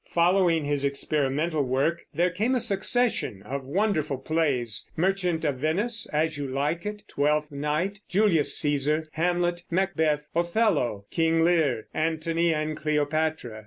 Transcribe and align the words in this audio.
Following 0.09 0.65
his 0.65 0.83
experimental 0.83 1.61
work 1.63 2.01
there 2.11 2.31
came 2.31 2.55
a 2.55 2.59
succession 2.59 3.43
of 3.43 3.65
wonderful 3.67 4.17
plays, 4.17 4.89
_Merchant 4.97 5.45
of 5.45 5.57
Venice, 5.57 6.07
As 6.11 6.39
You 6.39 6.47
Like 6.47 6.87
It, 6.87 7.03
Twelfth 7.07 7.51
Night, 7.51 7.99
Julius 8.09 8.59
Cæsar, 8.59 9.03
Hamlet, 9.11 9.61
Macbeth, 9.69 10.31
Othello, 10.35 11.05
King 11.11 11.43
Lear, 11.43 11.85
Antony 11.93 12.51
and 12.51 12.75
Cleopatra_. 12.75 13.59